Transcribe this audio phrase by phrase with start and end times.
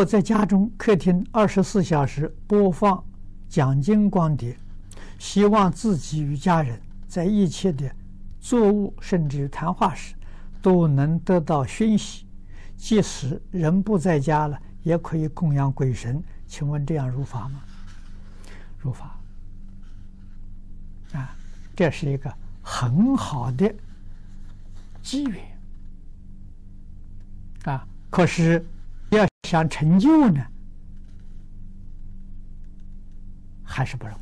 [0.00, 3.04] 果在家中客厅二十四小时播放
[3.50, 4.56] 讲经光碟，
[5.18, 7.94] 希望自己与家人在一切的
[8.40, 10.14] 作物甚至谈话时
[10.62, 12.24] 都能得到熏习，
[12.78, 16.24] 即使人不在家了，也可以供养鬼神。
[16.46, 17.60] 请问这样如法吗？
[18.78, 19.20] 如法
[21.12, 21.36] 啊，
[21.76, 23.70] 这是一个很好的
[25.02, 25.44] 机缘
[27.64, 27.86] 啊。
[28.08, 28.64] 可是
[29.50, 30.46] 想成就呢，
[33.64, 34.18] 还是不容易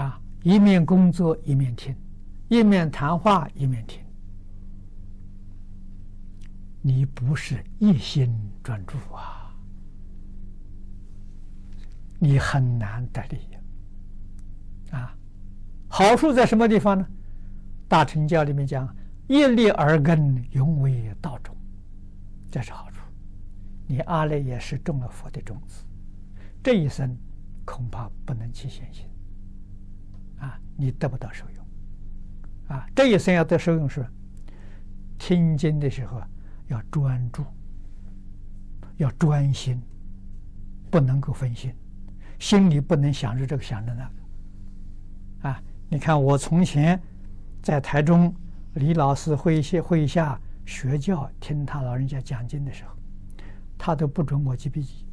[0.00, 0.18] 啊。
[0.42, 1.94] 一面工作一面听，
[2.48, 4.02] 一面谈话一面听，
[6.80, 9.54] 你不是一心专注啊。
[12.18, 13.54] 你很难得利益
[14.94, 15.14] 啊！
[15.86, 17.06] 好处在什么地方呢？
[17.88, 18.88] 大乘教里面讲，
[19.26, 21.53] 一粒而根，永为道种，
[22.54, 23.02] 这是好处。
[23.84, 25.84] 你阿赖也是种了佛的种子，
[26.62, 27.18] 这一生
[27.64, 29.08] 恐怕不能起现行
[30.38, 30.56] 啊！
[30.76, 31.66] 你得不到受用
[32.68, 32.86] 啊！
[32.94, 34.06] 这一生要得受用是，
[35.18, 36.22] 听经的时候
[36.68, 37.44] 要专注，
[38.98, 39.82] 要专心，
[40.92, 41.74] 不能够分心。
[42.38, 45.60] 心里不能想着这个想着那个，啊！
[45.88, 47.02] 你看我从前
[47.60, 48.32] 在台中
[48.74, 52.96] 李老师会下会下学教，听他老人家讲经的时候，
[53.76, 55.06] 他都不准我记笔记。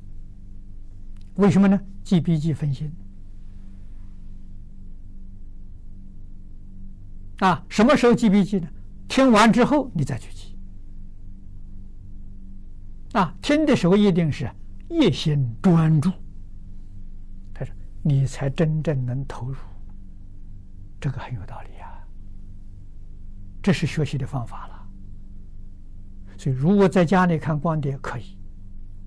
[1.35, 1.79] 为什么呢？
[2.03, 2.91] 记笔记分心。
[7.39, 8.69] 啊，什么时候记笔记呢？
[9.07, 10.57] 听完之后你再去记。
[13.13, 14.49] 啊，听的时候一定是
[14.89, 16.11] 一心专注。
[17.53, 19.57] 他说你才真正能投入，
[20.99, 22.07] 这个很有道理啊。
[23.61, 24.80] 这是学习的方法了。
[26.41, 28.35] 所以，如果在家里看光碟可以，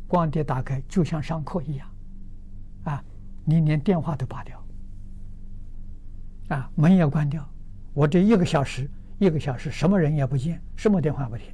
[0.07, 1.91] 光碟打开就像上课一样，
[2.85, 3.05] 啊，
[3.45, 4.65] 你连电话都拔掉，
[6.51, 7.45] 啊，门也关掉，
[7.92, 8.89] 我这一个小时，
[9.19, 11.47] 一个小时什么人也不见，什么电话不听，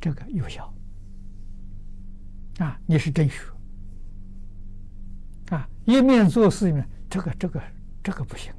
[0.00, 0.74] 这个有效。
[2.58, 3.44] 啊，你是真学。
[5.50, 7.62] 啊，一面做事一面，这个这个
[8.02, 8.52] 这个不行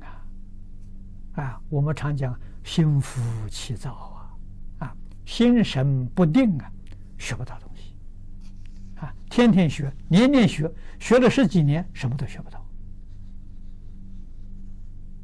[1.35, 1.43] 啊！
[1.43, 4.20] 啊，我们常讲心浮气躁啊，啊，
[5.31, 6.69] 心神不定啊，
[7.17, 7.95] 学不到东西。
[8.99, 10.69] 啊，天天学，年年学，
[10.99, 12.65] 学了十几年，什么都学不到。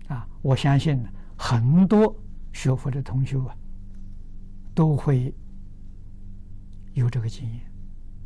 [0.07, 0.97] 啊，我相信
[1.37, 2.15] 很多
[2.53, 3.53] 学佛的同学啊，
[4.73, 5.35] 都会
[6.93, 7.59] 有这个经验。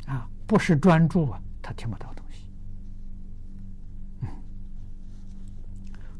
[0.06, 2.46] 啊，不是专注啊，他听不到东西。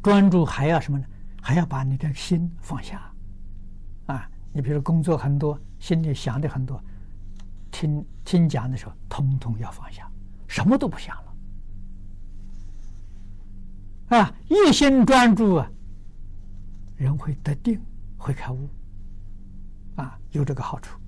[0.02, 1.06] 专注还要什么呢？
[1.40, 3.11] 还要把你的心放下，
[4.52, 6.82] 你比如工作很多，心里想的很多，
[7.70, 10.10] 听听讲的时候，通通要放下，
[10.46, 11.16] 什么都不想
[14.10, 15.70] 了，啊，一心专注啊，
[16.96, 17.80] 人会得定，
[18.18, 18.68] 会开悟，
[19.96, 20.98] 啊，有这个好处。